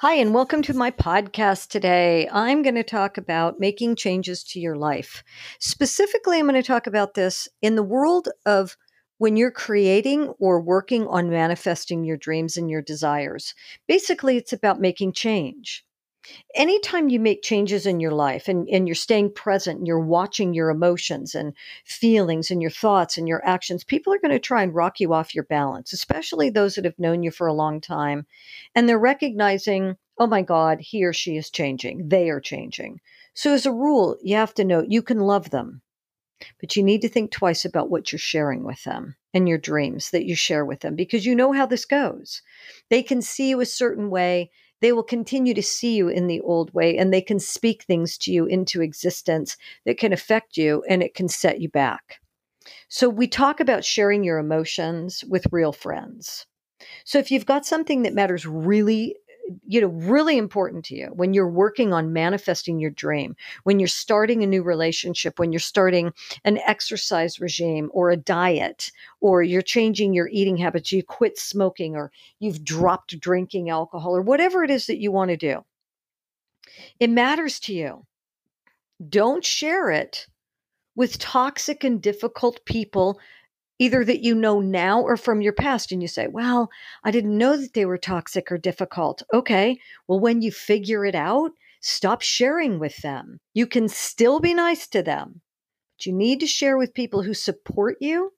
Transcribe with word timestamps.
Hi, 0.00 0.14
and 0.14 0.32
welcome 0.32 0.62
to 0.62 0.74
my 0.74 0.92
podcast 0.92 1.70
today. 1.70 2.28
I'm 2.30 2.62
going 2.62 2.76
to 2.76 2.84
talk 2.84 3.18
about 3.18 3.58
making 3.58 3.96
changes 3.96 4.44
to 4.44 4.60
your 4.60 4.76
life. 4.76 5.24
Specifically, 5.58 6.38
I'm 6.38 6.46
going 6.46 6.54
to 6.54 6.62
talk 6.64 6.86
about 6.86 7.14
this 7.14 7.48
in 7.62 7.74
the 7.74 7.82
world 7.82 8.28
of 8.46 8.76
when 9.18 9.36
you're 9.36 9.50
creating 9.50 10.28
or 10.38 10.60
working 10.60 11.08
on 11.08 11.30
manifesting 11.30 12.04
your 12.04 12.16
dreams 12.16 12.56
and 12.56 12.70
your 12.70 12.80
desires. 12.80 13.56
Basically, 13.88 14.36
it's 14.36 14.52
about 14.52 14.80
making 14.80 15.14
change 15.14 15.84
anytime 16.54 17.08
you 17.08 17.20
make 17.20 17.42
changes 17.42 17.86
in 17.86 18.00
your 18.00 18.12
life 18.12 18.48
and, 18.48 18.68
and 18.68 18.86
you're 18.86 18.94
staying 18.94 19.32
present 19.32 19.78
and 19.78 19.86
you're 19.86 19.98
watching 19.98 20.54
your 20.54 20.70
emotions 20.70 21.34
and 21.34 21.54
feelings 21.84 22.50
and 22.50 22.60
your 22.60 22.70
thoughts 22.70 23.16
and 23.16 23.28
your 23.28 23.44
actions, 23.46 23.84
people 23.84 24.12
are 24.12 24.18
going 24.18 24.32
to 24.32 24.38
try 24.38 24.62
and 24.62 24.74
rock 24.74 25.00
you 25.00 25.12
off 25.12 25.34
your 25.34 25.44
balance, 25.44 25.92
especially 25.92 26.50
those 26.50 26.74
that 26.74 26.84
have 26.84 26.98
known 26.98 27.22
you 27.22 27.30
for 27.30 27.46
a 27.46 27.52
long 27.52 27.80
time. 27.80 28.26
And 28.74 28.88
they're 28.88 28.98
recognizing, 28.98 29.96
oh 30.18 30.26
my 30.26 30.42
God, 30.42 30.80
he 30.80 31.04
or 31.04 31.12
she 31.12 31.36
is 31.36 31.50
changing. 31.50 32.08
They 32.08 32.30
are 32.30 32.40
changing. 32.40 33.00
So, 33.34 33.52
as 33.52 33.66
a 33.66 33.72
rule, 33.72 34.16
you 34.22 34.36
have 34.36 34.54
to 34.54 34.64
know 34.64 34.84
you 34.86 35.02
can 35.02 35.20
love 35.20 35.50
them, 35.50 35.80
but 36.60 36.74
you 36.74 36.82
need 36.82 37.02
to 37.02 37.08
think 37.08 37.30
twice 37.30 37.64
about 37.64 37.88
what 37.88 38.10
you're 38.10 38.18
sharing 38.18 38.64
with 38.64 38.82
them 38.82 39.14
and 39.32 39.48
your 39.48 39.58
dreams 39.58 40.10
that 40.10 40.24
you 40.24 40.34
share 40.34 40.64
with 40.64 40.80
them 40.80 40.96
because 40.96 41.24
you 41.24 41.36
know 41.36 41.52
how 41.52 41.66
this 41.66 41.84
goes. 41.84 42.42
They 42.88 43.02
can 43.02 43.22
see 43.22 43.50
you 43.50 43.60
a 43.60 43.66
certain 43.66 44.10
way 44.10 44.50
they 44.80 44.92
will 44.92 45.02
continue 45.02 45.54
to 45.54 45.62
see 45.62 45.96
you 45.96 46.08
in 46.08 46.26
the 46.26 46.40
old 46.40 46.72
way 46.72 46.96
and 46.96 47.12
they 47.12 47.20
can 47.20 47.38
speak 47.38 47.82
things 47.82 48.16
to 48.18 48.32
you 48.32 48.46
into 48.46 48.82
existence 48.82 49.56
that 49.84 49.98
can 49.98 50.12
affect 50.12 50.56
you 50.56 50.82
and 50.88 51.02
it 51.02 51.14
can 51.14 51.28
set 51.28 51.60
you 51.60 51.68
back. 51.68 52.20
So, 52.88 53.08
we 53.08 53.26
talk 53.26 53.60
about 53.60 53.84
sharing 53.84 54.24
your 54.24 54.38
emotions 54.38 55.24
with 55.28 55.46
real 55.50 55.72
friends. 55.72 56.46
So, 57.04 57.18
if 57.18 57.30
you've 57.30 57.46
got 57.46 57.66
something 57.66 58.02
that 58.02 58.14
matters 58.14 58.46
really 58.46 59.16
you 59.66 59.80
know 59.80 59.88
really 59.88 60.36
important 60.36 60.84
to 60.84 60.94
you 60.94 61.06
when 61.14 61.32
you're 61.34 61.48
working 61.48 61.92
on 61.92 62.12
manifesting 62.12 62.78
your 62.78 62.90
dream 62.90 63.34
when 63.64 63.78
you're 63.78 63.88
starting 63.88 64.42
a 64.42 64.46
new 64.46 64.62
relationship 64.62 65.38
when 65.38 65.52
you're 65.52 65.58
starting 65.60 66.12
an 66.44 66.58
exercise 66.58 67.40
regime 67.40 67.90
or 67.92 68.10
a 68.10 68.16
diet 68.16 68.90
or 69.20 69.42
you're 69.42 69.62
changing 69.62 70.12
your 70.12 70.28
eating 70.28 70.56
habits 70.56 70.92
you 70.92 71.02
quit 71.02 71.38
smoking 71.38 71.96
or 71.96 72.10
you've 72.38 72.64
dropped 72.64 73.18
drinking 73.18 73.70
alcohol 73.70 74.14
or 74.14 74.22
whatever 74.22 74.62
it 74.62 74.70
is 74.70 74.86
that 74.86 74.98
you 74.98 75.10
want 75.10 75.30
to 75.30 75.36
do. 75.36 75.64
It 77.00 77.10
matters 77.10 77.58
to 77.60 77.74
you. 77.74 78.06
Don't 79.08 79.44
share 79.44 79.90
it 79.90 80.26
with 80.94 81.18
toxic 81.18 81.84
and 81.84 82.02
difficult 82.02 82.64
people 82.64 83.20
either 83.78 84.04
that 84.04 84.22
you 84.22 84.34
know 84.34 84.60
now 84.60 85.00
or 85.00 85.16
from 85.16 85.40
your 85.40 85.52
past 85.52 85.92
and 85.92 86.02
you 86.02 86.08
say 86.08 86.26
well 86.26 86.70
i 87.04 87.10
didn't 87.10 87.36
know 87.38 87.56
that 87.56 87.74
they 87.74 87.84
were 87.86 87.98
toxic 87.98 88.50
or 88.50 88.58
difficult. 88.58 89.22
Okay 89.32 89.78
well 90.06 90.20
when 90.20 90.42
you 90.42 90.50
figure 90.52 91.04
it 91.04 91.14
out 91.14 91.52
stop 91.80 92.22
sharing 92.22 92.80
with 92.80 92.96
them. 92.98 93.38
You 93.54 93.66
can 93.66 93.88
still 93.88 94.40
be 94.40 94.52
nice 94.54 94.88
to 94.88 95.02
them 95.02 95.40
but 95.96 96.06
you 96.06 96.12
need 96.12 96.40
to 96.40 96.46
share 96.46 96.76
with 96.76 96.94
people 96.94 97.22
who 97.22 97.34
support 97.34 97.96
you 98.00 98.32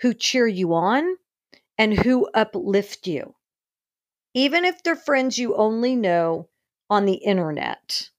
who 0.00 0.14
cheer 0.14 0.46
you 0.46 0.74
on 0.74 1.16
and 1.76 1.98
who 1.98 2.28
uplift 2.34 3.06
you 3.06 3.34
even 4.34 4.64
if 4.64 4.82
they're 4.82 4.96
friends 4.96 5.38
you 5.38 5.56
only 5.56 5.96
know 5.96 6.48
on 6.90 7.06
the 7.06 7.14
internet 7.14 8.10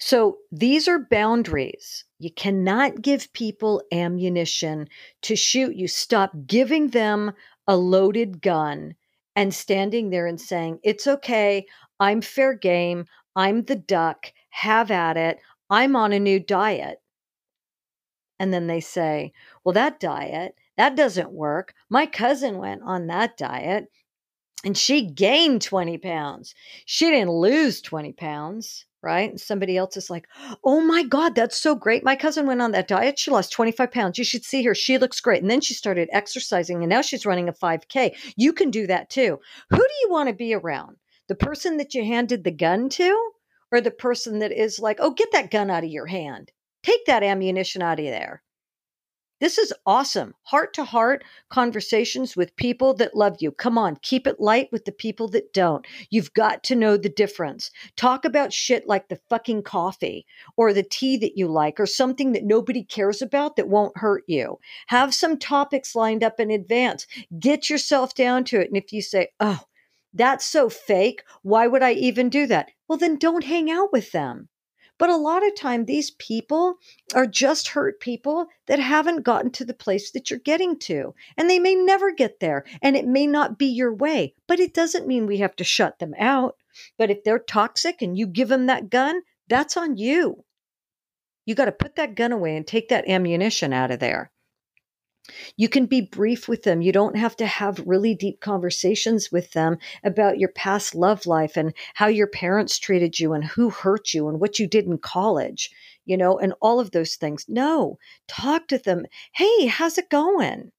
so 0.00 0.38
these 0.50 0.88
are 0.88 0.98
boundaries. 0.98 2.04
You 2.18 2.30
cannot 2.32 3.02
give 3.02 3.32
people 3.34 3.82
ammunition 3.92 4.88
to 5.22 5.36
shoot. 5.36 5.76
You 5.76 5.88
stop 5.88 6.32
giving 6.46 6.88
them 6.88 7.32
a 7.66 7.76
loaded 7.76 8.40
gun 8.40 8.94
and 9.36 9.54
standing 9.54 10.08
there 10.08 10.26
and 10.26 10.40
saying, 10.40 10.80
It's 10.82 11.06
okay. 11.06 11.66
I'm 12.00 12.22
fair 12.22 12.54
game. 12.54 13.04
I'm 13.36 13.62
the 13.64 13.76
duck. 13.76 14.32
Have 14.48 14.90
at 14.90 15.18
it. 15.18 15.38
I'm 15.68 15.94
on 15.94 16.14
a 16.14 16.18
new 16.18 16.40
diet. 16.40 17.02
And 18.38 18.54
then 18.54 18.68
they 18.68 18.80
say, 18.80 19.34
Well, 19.64 19.74
that 19.74 20.00
diet, 20.00 20.54
that 20.78 20.96
doesn't 20.96 21.30
work. 21.30 21.74
My 21.90 22.06
cousin 22.06 22.56
went 22.56 22.80
on 22.84 23.06
that 23.08 23.36
diet 23.36 23.92
and 24.64 24.78
she 24.78 25.02
gained 25.02 25.60
20 25.60 25.98
pounds. 25.98 26.54
She 26.86 27.10
didn't 27.10 27.32
lose 27.32 27.82
20 27.82 28.14
pounds 28.14 28.86
right? 29.02 29.30
And 29.30 29.40
somebody 29.40 29.76
else 29.76 29.96
is 29.96 30.10
like, 30.10 30.28
oh 30.64 30.80
my 30.80 31.02
God, 31.02 31.34
that's 31.34 31.56
so 31.56 31.74
great. 31.74 32.04
My 32.04 32.16
cousin 32.16 32.46
went 32.46 32.62
on 32.62 32.72
that 32.72 32.88
diet. 32.88 33.18
She 33.18 33.30
lost 33.30 33.52
25 33.52 33.90
pounds. 33.90 34.18
You 34.18 34.24
should 34.24 34.44
see 34.44 34.62
her. 34.64 34.74
She 34.74 34.98
looks 34.98 35.20
great. 35.20 35.42
And 35.42 35.50
then 35.50 35.60
she 35.60 35.74
started 35.74 36.08
exercising 36.12 36.82
and 36.82 36.90
now 36.90 37.02
she's 37.02 37.26
running 37.26 37.48
a 37.48 37.52
5K. 37.52 38.14
You 38.36 38.52
can 38.52 38.70
do 38.70 38.86
that 38.86 39.10
too. 39.10 39.38
Who 39.70 39.76
do 39.76 39.94
you 40.02 40.10
want 40.10 40.28
to 40.28 40.34
be 40.34 40.54
around? 40.54 40.96
The 41.28 41.34
person 41.34 41.76
that 41.76 41.94
you 41.94 42.04
handed 42.04 42.44
the 42.44 42.50
gun 42.50 42.88
to 42.90 43.32
or 43.72 43.80
the 43.80 43.90
person 43.90 44.40
that 44.40 44.52
is 44.52 44.78
like, 44.80 44.98
oh, 45.00 45.12
get 45.12 45.32
that 45.32 45.50
gun 45.50 45.70
out 45.70 45.84
of 45.84 45.90
your 45.90 46.06
hand? 46.06 46.50
Take 46.82 47.06
that 47.06 47.22
ammunition 47.22 47.82
out 47.82 48.00
of 48.00 48.06
there. 48.06 48.42
This 49.40 49.56
is 49.56 49.72
awesome. 49.86 50.34
Heart 50.42 50.74
to 50.74 50.84
heart 50.84 51.24
conversations 51.48 52.36
with 52.36 52.54
people 52.56 52.92
that 52.94 53.16
love 53.16 53.36
you. 53.40 53.50
Come 53.52 53.78
on, 53.78 53.96
keep 54.02 54.26
it 54.26 54.38
light 54.38 54.68
with 54.70 54.84
the 54.84 54.92
people 54.92 55.28
that 55.28 55.54
don't. 55.54 55.86
You've 56.10 56.34
got 56.34 56.62
to 56.64 56.76
know 56.76 56.98
the 56.98 57.08
difference. 57.08 57.70
Talk 57.96 58.26
about 58.26 58.52
shit 58.52 58.86
like 58.86 59.08
the 59.08 59.20
fucking 59.30 59.62
coffee 59.62 60.26
or 60.58 60.74
the 60.74 60.82
tea 60.82 61.16
that 61.16 61.38
you 61.38 61.48
like 61.48 61.80
or 61.80 61.86
something 61.86 62.32
that 62.32 62.44
nobody 62.44 62.84
cares 62.84 63.22
about 63.22 63.56
that 63.56 63.68
won't 63.68 63.96
hurt 63.96 64.24
you. 64.26 64.58
Have 64.88 65.14
some 65.14 65.38
topics 65.38 65.94
lined 65.94 66.22
up 66.22 66.38
in 66.38 66.50
advance. 66.50 67.06
Get 67.38 67.70
yourself 67.70 68.14
down 68.14 68.44
to 68.44 68.60
it. 68.60 68.68
And 68.68 68.76
if 68.76 68.92
you 68.92 69.00
say, 69.00 69.28
oh, 69.40 69.60
that's 70.12 70.44
so 70.44 70.68
fake, 70.68 71.22
why 71.42 71.66
would 71.66 71.82
I 71.82 71.92
even 71.92 72.28
do 72.28 72.46
that? 72.48 72.70
Well, 72.88 72.98
then 72.98 73.16
don't 73.16 73.44
hang 73.44 73.70
out 73.70 73.90
with 73.90 74.12
them. 74.12 74.48
But 75.00 75.08
a 75.08 75.16
lot 75.16 75.46
of 75.46 75.54
time, 75.54 75.86
these 75.86 76.10
people 76.10 76.76
are 77.14 77.24
just 77.24 77.68
hurt 77.68 78.00
people 78.00 78.48
that 78.66 78.78
haven't 78.78 79.22
gotten 79.22 79.50
to 79.52 79.64
the 79.64 79.72
place 79.72 80.10
that 80.10 80.28
you're 80.28 80.40
getting 80.40 80.78
to. 80.80 81.14
And 81.38 81.48
they 81.48 81.58
may 81.58 81.74
never 81.74 82.12
get 82.12 82.38
there. 82.38 82.66
And 82.82 82.94
it 82.94 83.06
may 83.06 83.26
not 83.26 83.56
be 83.56 83.64
your 83.64 83.94
way. 83.94 84.34
But 84.46 84.60
it 84.60 84.74
doesn't 84.74 85.06
mean 85.06 85.24
we 85.24 85.38
have 85.38 85.56
to 85.56 85.64
shut 85.64 85.98
them 86.00 86.12
out. 86.18 86.56
But 86.98 87.10
if 87.10 87.24
they're 87.24 87.38
toxic 87.38 88.02
and 88.02 88.18
you 88.18 88.26
give 88.26 88.48
them 88.48 88.66
that 88.66 88.90
gun, 88.90 89.22
that's 89.48 89.78
on 89.78 89.96
you. 89.96 90.44
You 91.46 91.54
got 91.54 91.64
to 91.64 91.72
put 91.72 91.96
that 91.96 92.14
gun 92.14 92.32
away 92.32 92.54
and 92.54 92.66
take 92.66 92.90
that 92.90 93.08
ammunition 93.08 93.72
out 93.72 93.90
of 93.90 94.00
there. 94.00 94.30
You 95.56 95.68
can 95.68 95.86
be 95.86 96.00
brief 96.00 96.48
with 96.48 96.62
them. 96.62 96.82
You 96.82 96.92
don't 96.92 97.16
have 97.16 97.36
to 97.36 97.46
have 97.46 97.82
really 97.86 98.14
deep 98.14 98.40
conversations 98.40 99.30
with 99.30 99.52
them 99.52 99.78
about 100.02 100.38
your 100.38 100.50
past 100.50 100.94
love 100.94 101.26
life 101.26 101.56
and 101.56 101.72
how 101.94 102.06
your 102.06 102.26
parents 102.26 102.78
treated 102.78 103.18
you 103.18 103.32
and 103.32 103.44
who 103.44 103.70
hurt 103.70 104.14
you 104.14 104.28
and 104.28 104.40
what 104.40 104.58
you 104.58 104.66
did 104.66 104.86
in 104.86 104.98
college, 104.98 105.70
you 106.04 106.16
know, 106.16 106.38
and 106.38 106.54
all 106.60 106.80
of 106.80 106.90
those 106.90 107.16
things. 107.16 107.44
No, 107.48 107.98
talk 108.28 108.68
to 108.68 108.78
them. 108.78 109.06
Hey, 109.32 109.66
how's 109.66 109.98
it 109.98 110.10
going? 110.10 110.72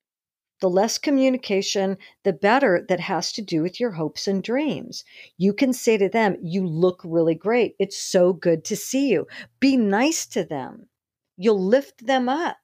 The 0.59 0.69
less 0.69 0.97
communication, 0.99 1.97
the 2.23 2.33
better 2.33 2.85
that 2.87 2.99
has 2.99 3.31
to 3.33 3.41
do 3.41 3.63
with 3.63 3.79
your 3.79 3.91
hopes 3.91 4.27
and 4.27 4.43
dreams. 4.43 5.03
You 5.37 5.53
can 5.53 5.73
say 5.73 5.97
to 5.97 6.07
them, 6.07 6.37
You 6.41 6.67
look 6.67 7.01
really 7.03 7.35
great. 7.35 7.75
It's 7.79 7.97
so 7.97 8.31
good 8.31 8.63
to 8.65 8.75
see 8.75 9.09
you. 9.09 9.27
Be 9.59 9.75
nice 9.75 10.27
to 10.27 10.43
them. 10.43 10.87
You'll 11.35 11.63
lift 11.63 12.05
them 12.05 12.29
up 12.29 12.57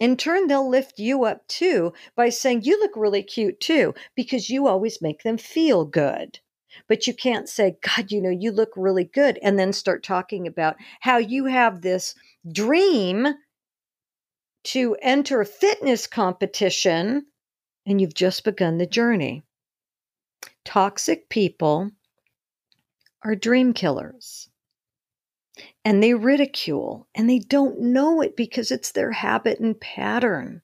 in 0.00 0.16
turn, 0.16 0.46
they'll 0.46 0.68
lift 0.68 0.98
you 0.98 1.24
up 1.24 1.46
too 1.46 1.92
by 2.16 2.30
saying, 2.30 2.62
You 2.62 2.80
look 2.80 2.92
really 2.96 3.22
cute 3.22 3.60
too, 3.60 3.94
because 4.16 4.48
you 4.48 4.66
always 4.66 5.02
make 5.02 5.22
them 5.22 5.36
feel 5.36 5.84
good. 5.84 6.40
But 6.88 7.06
you 7.06 7.14
can't 7.14 7.48
say, 7.48 7.76
God, 7.82 8.10
you 8.10 8.22
know, 8.22 8.30
you 8.30 8.50
look 8.50 8.70
really 8.76 9.04
good, 9.04 9.38
and 9.42 9.58
then 9.58 9.72
start 9.72 10.02
talking 10.02 10.46
about 10.46 10.76
how 11.00 11.18
you 11.18 11.44
have 11.44 11.82
this 11.82 12.14
dream 12.50 13.28
to 14.62 14.96
enter 15.02 15.40
a 15.40 15.46
fitness 15.46 16.06
competition 16.06 17.26
and 17.86 18.00
you've 18.00 18.14
just 18.14 18.44
begun 18.44 18.78
the 18.78 18.86
journey. 18.86 19.42
Toxic 20.64 21.28
people 21.28 21.90
are 23.22 23.34
dream 23.34 23.72
killers 23.72 24.49
and 25.84 26.02
they 26.02 26.14
ridicule 26.14 27.08
and 27.14 27.28
they 27.28 27.38
don't 27.38 27.80
know 27.80 28.20
it 28.20 28.36
because 28.36 28.70
it's 28.70 28.92
their 28.92 29.12
habit 29.12 29.60
and 29.60 29.80
pattern. 29.80 30.62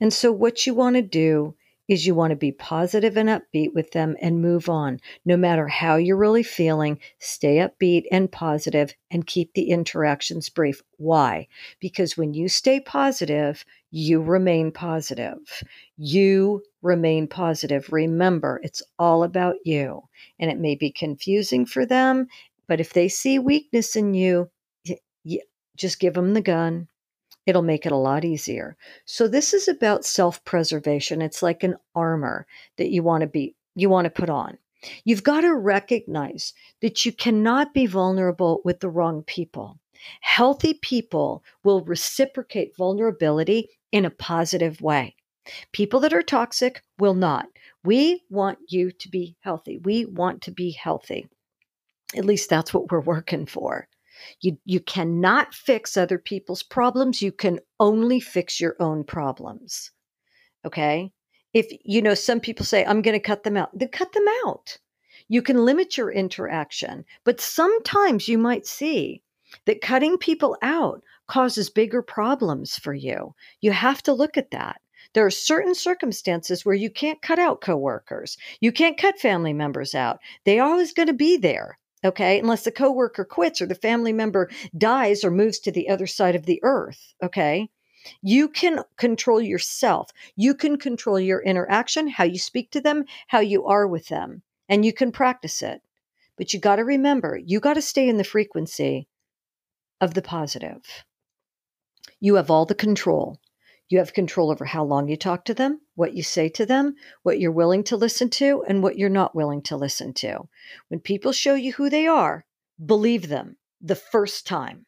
And 0.00 0.12
so, 0.12 0.30
what 0.30 0.66
you 0.66 0.74
want 0.74 0.96
to 0.96 1.02
do 1.02 1.54
is 1.88 2.06
you 2.06 2.14
want 2.14 2.30
to 2.30 2.36
be 2.36 2.52
positive 2.52 3.16
and 3.16 3.28
upbeat 3.28 3.72
with 3.72 3.92
them 3.92 4.16
and 4.20 4.42
move 4.42 4.68
on. 4.68 5.00
No 5.24 5.36
matter 5.36 5.68
how 5.68 5.96
you're 5.96 6.16
really 6.16 6.42
feeling, 6.42 6.98
stay 7.18 7.56
upbeat 7.56 8.04
and 8.10 8.30
positive 8.30 8.92
and 9.10 9.26
keep 9.26 9.54
the 9.54 9.70
interactions 9.70 10.48
brief. 10.48 10.82
Why? 10.96 11.46
Because 11.80 12.16
when 12.16 12.34
you 12.34 12.48
stay 12.48 12.80
positive, 12.80 13.64
you 13.90 14.20
remain 14.20 14.72
positive. 14.72 15.38
You 15.96 16.62
remain 16.82 17.28
positive. 17.28 17.92
Remember, 17.92 18.60
it's 18.64 18.82
all 18.98 19.22
about 19.22 19.56
you. 19.64 20.02
And 20.40 20.50
it 20.50 20.58
may 20.58 20.74
be 20.74 20.90
confusing 20.90 21.66
for 21.66 21.86
them 21.86 22.26
but 22.68 22.80
if 22.80 22.92
they 22.92 23.08
see 23.08 23.38
weakness 23.38 23.96
in 23.96 24.14
you, 24.14 24.50
just 25.76 26.00
give 26.00 26.14
them 26.14 26.34
the 26.34 26.40
gun. 26.40 26.88
It'll 27.46 27.62
make 27.62 27.86
it 27.86 27.92
a 27.92 27.96
lot 27.96 28.24
easier. 28.24 28.76
So, 29.04 29.28
this 29.28 29.54
is 29.54 29.68
about 29.68 30.04
self 30.04 30.44
preservation. 30.44 31.22
It's 31.22 31.42
like 31.42 31.62
an 31.62 31.76
armor 31.94 32.46
that 32.76 32.90
you 32.90 33.02
want 33.02 33.20
to 33.20 33.28
be 33.28 33.54
you 33.76 33.88
want 33.88 34.06
to 34.06 34.10
put 34.10 34.30
on. 34.30 34.58
You've 35.04 35.22
got 35.22 35.42
to 35.42 35.54
recognize 35.54 36.52
that 36.80 37.04
you 37.04 37.12
cannot 37.12 37.72
be 37.72 37.86
vulnerable 37.86 38.60
with 38.64 38.80
the 38.80 38.88
wrong 38.88 39.22
people. 39.22 39.78
Healthy 40.20 40.74
people 40.74 41.44
will 41.64 41.84
reciprocate 41.84 42.76
vulnerability 42.76 43.70
in 43.92 44.04
a 44.04 44.10
positive 44.10 44.80
way. 44.80 45.14
People 45.72 46.00
that 46.00 46.12
are 46.12 46.22
toxic 46.22 46.82
will 46.98 47.14
not. 47.14 47.46
We 47.84 48.24
want 48.28 48.58
you 48.68 48.90
to 48.90 49.08
be 49.08 49.36
healthy. 49.40 49.78
We 49.78 50.04
want 50.04 50.42
to 50.42 50.50
be 50.50 50.72
healthy. 50.72 51.28
At 52.14 52.24
least 52.24 52.50
that's 52.50 52.72
what 52.72 52.90
we're 52.90 53.00
working 53.00 53.46
for. 53.46 53.88
You, 54.40 54.58
you 54.64 54.80
cannot 54.80 55.54
fix 55.54 55.96
other 55.96 56.18
people's 56.18 56.62
problems. 56.62 57.20
You 57.20 57.32
can 57.32 57.60
only 57.80 58.20
fix 58.20 58.60
your 58.60 58.76
own 58.80 59.04
problems. 59.04 59.90
Okay. 60.64 61.12
If, 61.52 61.66
you 61.84 62.02
know, 62.02 62.14
some 62.14 62.40
people 62.40 62.64
say, 62.66 62.84
I'm 62.84 63.02
going 63.02 63.16
to 63.16 63.20
cut 63.20 63.42
them 63.42 63.56
out, 63.56 63.70
then 63.76 63.88
cut 63.88 64.12
them 64.12 64.26
out. 64.44 64.78
You 65.28 65.42
can 65.42 65.64
limit 65.64 65.96
your 65.96 66.10
interaction, 66.10 67.04
but 67.24 67.40
sometimes 67.40 68.28
you 68.28 68.38
might 68.38 68.66
see 68.66 69.22
that 69.64 69.80
cutting 69.80 70.18
people 70.18 70.56
out 70.62 71.02
causes 71.26 71.70
bigger 71.70 72.02
problems 72.02 72.78
for 72.78 72.94
you. 72.94 73.34
You 73.60 73.72
have 73.72 74.02
to 74.04 74.12
look 74.12 74.36
at 74.36 74.50
that. 74.50 74.80
There 75.12 75.24
are 75.24 75.30
certain 75.30 75.74
circumstances 75.74 76.64
where 76.64 76.74
you 76.74 76.90
can't 76.90 77.22
cut 77.22 77.38
out 77.38 77.60
coworkers. 77.60 78.36
You 78.60 78.70
can't 78.70 78.98
cut 78.98 79.18
family 79.18 79.52
members 79.52 79.94
out. 79.94 80.20
They 80.44 80.58
are 80.58 80.68
always 80.68 80.92
going 80.92 81.08
to 81.08 81.14
be 81.14 81.36
there. 81.36 81.78
Okay. 82.06 82.38
Unless 82.38 82.64
the 82.64 82.72
coworker 82.72 83.24
quits 83.24 83.60
or 83.60 83.66
the 83.66 83.74
family 83.74 84.12
member 84.12 84.48
dies 84.76 85.24
or 85.24 85.30
moves 85.30 85.58
to 85.60 85.72
the 85.72 85.88
other 85.88 86.06
side 86.06 86.34
of 86.34 86.46
the 86.46 86.60
earth. 86.62 87.14
Okay. 87.22 87.68
You 88.22 88.48
can 88.48 88.84
control 88.96 89.40
yourself. 89.40 90.12
You 90.36 90.54
can 90.54 90.78
control 90.78 91.18
your 91.18 91.42
interaction, 91.42 92.06
how 92.06 92.24
you 92.24 92.38
speak 92.38 92.70
to 92.70 92.80
them, 92.80 93.04
how 93.26 93.40
you 93.40 93.66
are 93.66 93.86
with 93.86 94.06
them, 94.08 94.42
and 94.68 94.84
you 94.84 94.92
can 94.92 95.10
practice 95.10 95.60
it. 95.60 95.82
But 96.36 96.52
you 96.52 96.60
got 96.60 96.76
to 96.76 96.84
remember, 96.84 97.36
you 97.36 97.58
got 97.60 97.74
to 97.74 97.82
stay 97.82 98.08
in 98.08 98.16
the 98.16 98.24
frequency 98.24 99.08
of 100.00 100.14
the 100.14 100.22
positive. 100.22 101.04
You 102.20 102.36
have 102.36 102.50
all 102.50 102.66
the 102.66 102.74
control. 102.74 103.40
You 103.88 103.98
have 103.98 104.12
control 104.12 104.50
over 104.50 104.64
how 104.64 104.84
long 104.84 105.08
you 105.08 105.16
talk 105.16 105.44
to 105.44 105.54
them, 105.54 105.80
what 105.94 106.14
you 106.14 106.22
say 106.22 106.48
to 106.50 106.66
them, 106.66 106.96
what 107.22 107.38
you're 107.38 107.52
willing 107.52 107.84
to 107.84 107.96
listen 107.96 108.30
to, 108.30 108.64
and 108.66 108.82
what 108.82 108.98
you're 108.98 109.08
not 109.08 109.34
willing 109.34 109.62
to 109.62 109.76
listen 109.76 110.12
to. 110.14 110.48
When 110.88 110.98
people 110.98 111.32
show 111.32 111.54
you 111.54 111.72
who 111.72 111.88
they 111.88 112.06
are, 112.06 112.44
believe 112.84 113.28
them 113.28 113.56
the 113.80 113.94
first 113.94 114.46
time. 114.46 114.86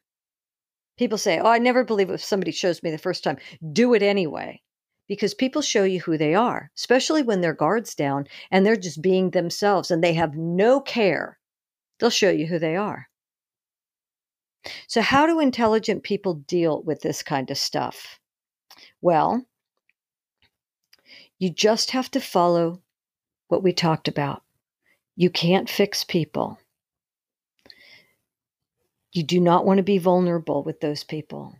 People 0.97 1.17
say, 1.17 1.39
Oh, 1.39 1.47
I 1.47 1.59
never 1.59 1.85
believe 1.85 2.09
if 2.09 2.21
somebody 2.21 2.51
shows 2.51 2.83
me 2.83 2.91
the 2.91 2.97
first 2.97 3.23
time. 3.23 3.37
Do 3.71 3.93
it 3.93 4.03
anyway. 4.03 4.61
Because 5.07 5.33
people 5.33 5.61
show 5.61 5.85
you 5.85 6.01
who 6.01 6.17
they 6.17 6.35
are, 6.35 6.69
especially 6.77 7.23
when 7.23 7.41
their 7.41 7.53
guard's 7.53 7.95
down 7.95 8.25
and 8.51 8.65
they're 8.65 8.75
just 8.75 9.01
being 9.01 9.31
themselves 9.31 9.89
and 9.89 10.03
they 10.03 10.13
have 10.13 10.35
no 10.35 10.81
care. 10.81 11.39
They'll 11.99 12.09
show 12.09 12.29
you 12.29 12.47
who 12.47 12.59
they 12.59 12.75
are. 12.75 13.07
So, 14.87 15.01
how 15.01 15.25
do 15.25 15.39
intelligent 15.39 16.03
people 16.03 16.35
deal 16.35 16.83
with 16.83 17.01
this 17.01 17.23
kind 17.23 17.49
of 17.49 17.57
stuff? 17.57 18.19
Well, 19.01 19.45
you 21.37 21.49
just 21.49 21.91
have 21.91 22.11
to 22.11 22.19
follow 22.19 22.81
what 23.47 23.63
we 23.63 23.73
talked 23.73 24.07
about. 24.07 24.43
You 25.15 25.29
can't 25.29 25.69
fix 25.69 26.03
people. 26.03 26.59
You 29.11 29.23
do 29.23 29.39
not 29.39 29.65
want 29.65 29.77
to 29.77 29.83
be 29.83 29.97
vulnerable 29.97 30.63
with 30.63 30.81
those 30.81 31.03
people, 31.03 31.55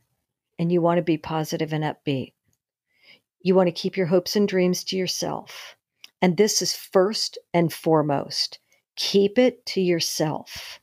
and 0.59 0.71
you 0.71 0.81
want 0.81 0.97
to 0.97 1.03
be 1.03 1.17
positive 1.17 1.73
and 1.73 1.83
upbeat. 1.83 2.33
You 3.41 3.55
want 3.55 3.67
to 3.67 3.71
keep 3.71 3.97
your 3.97 4.07
hopes 4.07 4.35
and 4.35 4.47
dreams 4.47 4.83
to 4.85 4.97
yourself. 4.97 5.75
And 6.21 6.35
this 6.35 6.61
is 6.61 6.75
first 6.75 7.37
and 7.53 7.71
foremost 7.71 8.59
keep 8.95 9.39
it 9.39 9.65
to 9.65 9.81
yourself. 9.81 10.79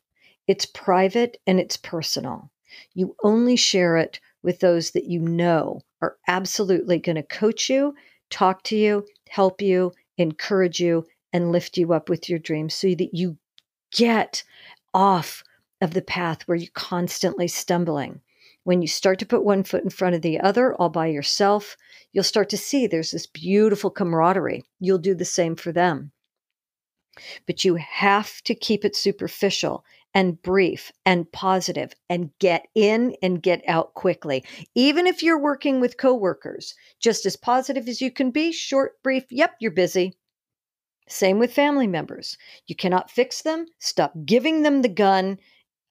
It's 0.47 0.65
private 0.65 1.37
and 1.47 1.61
it's 1.61 1.77
personal. 1.77 2.51
You 2.95 3.15
only 3.23 3.57
share 3.57 3.99
it 3.99 4.21
with 4.43 4.61
those 4.61 4.93
that 4.93 5.05
you 5.05 5.21
know 5.21 5.83
are 6.03 6.17
absolutely 6.29 6.99
going 6.99 7.17
to 7.17 7.23
coach 7.23 7.69
you, 7.69 7.95
talk 8.31 8.63
to 8.65 8.77
you, 8.77 9.07
help 9.29 9.61
you, 9.61 9.93
encourage 10.19 10.81
you, 10.81 11.07
and 11.33 11.53
lift 11.53 11.77
you 11.77 11.93
up 11.93 12.09
with 12.09 12.29
your 12.29 12.39
dreams 12.39 12.75
so 12.75 12.89
that 12.95 13.15
you 13.15 13.37
get 13.93 14.43
off 14.95 15.43
of 15.81 15.93
the 15.93 16.03
path 16.03 16.43
where 16.43 16.57
you're 16.57 16.71
constantly 16.75 17.49
stumbling. 17.49 18.21
When 18.65 18.83
you 18.83 18.89
start 18.89 19.19
to 19.21 19.27
put 19.27 19.45
one 19.45 19.63
foot 19.63 19.85
in 19.85 19.91
front 19.91 20.17
of 20.17 20.23
the 20.23 20.41
other 20.41 20.75
all 20.75 20.89
by 20.89 21.07
yourself, 21.07 21.77
you'll 22.13 22.25
start 22.25 22.49
to 22.51 22.57
see 22.57 22.87
there's 22.87 23.13
this 23.13 23.27
beautiful 23.27 23.91
camaraderie. 23.91 24.65
You'll 24.81 24.99
do 24.99 25.15
the 25.15 25.25
same 25.25 25.55
for 25.55 25.73
them. 25.73 26.13
But 27.47 27.65
you 27.65 27.77
have 27.77 28.43
to 28.43 28.55
keep 28.55 28.85
it 28.85 28.97
superficial 28.97 29.85
and 30.17 30.41
brief 30.41 30.93
and 31.05 31.31
positive 31.31 31.93
and 32.09 32.31
get 32.39 32.67
in 32.75 33.15
and 33.23 33.43
get 33.43 33.63
out 33.69 33.93
quickly. 33.93 34.43
Even 34.75 35.07
if 35.07 35.23
you're 35.23 35.39
working 35.39 35.79
with 35.79 35.99
coworkers, 35.99 36.75
just 37.01 37.27
as 37.27 37.37
positive 37.37 37.87
as 37.87 38.01
you 38.01 38.11
can 38.11 38.31
be, 38.31 38.51
short, 38.51 39.03
brief, 39.03 39.25
yep, 39.31 39.57
you're 39.61 39.71
busy. 39.71 40.17
Same 41.07 41.39
with 41.39 41.53
family 41.53 41.87
members. 41.87 42.39
You 42.67 42.75
cannot 42.75 43.11
fix 43.11 43.43
them. 43.43 43.67
Stop 43.79 44.15
giving 44.25 44.63
them 44.63 44.83
the 44.83 44.89
gun. 44.89 45.39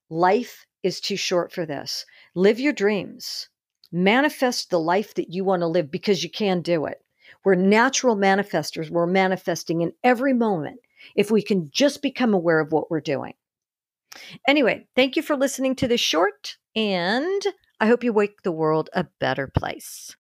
Life 0.10 0.66
is 0.82 1.00
too 1.00 1.18
short 1.18 1.54
for 1.54 1.66
this. 1.66 2.06
Live 2.34 2.60
your 2.60 2.74
dreams. 2.74 3.50
Manifest 3.92 4.72
the 4.72 4.80
life 4.80 5.14
that 5.14 5.32
you 5.32 5.46
want 5.46 5.62
to 5.62 5.68
live 5.68 5.92
because 5.92 6.24
you 6.24 6.30
can 6.30 6.62
do 6.62 6.86
it. 6.86 6.98
We're 7.44 7.56
natural 7.56 8.16
manifestors. 8.16 8.90
We're 8.90 9.06
manifesting 9.06 9.82
in 9.82 9.94
every 10.04 10.34
moment 10.34 10.80
if 11.16 11.32
we 11.32 11.42
can 11.42 11.70
just 11.72 12.02
become 12.02 12.34
aware 12.34 12.60
of 12.60 12.72
what 12.72 12.90
we're 12.90 13.02
doing. 13.02 13.34
Anyway, 14.48 14.88
thank 14.96 15.16
you 15.16 15.22
for 15.22 15.36
listening 15.36 15.76
to 15.76 15.88
this 15.88 16.02
short, 16.02 16.58
and 16.76 17.42
I 17.80 17.88
hope 17.88 18.04
you 18.04 18.14
make 18.14 18.44
the 18.44 18.52
world 18.52 18.90
a 18.94 19.08
better 19.20 19.48
place. 19.48 20.14